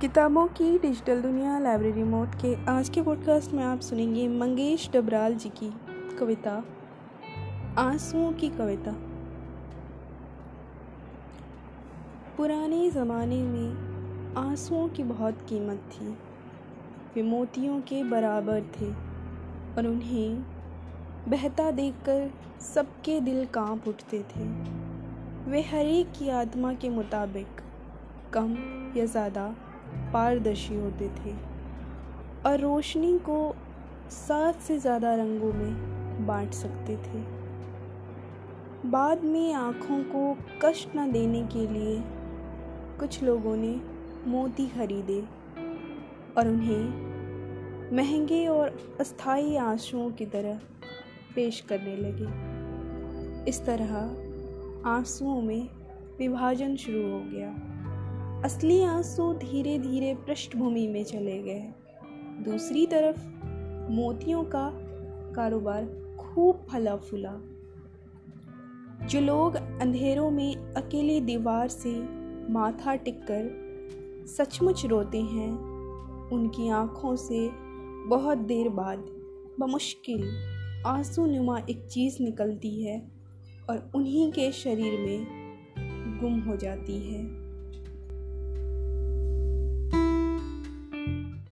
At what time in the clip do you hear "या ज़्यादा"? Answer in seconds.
28.96-29.54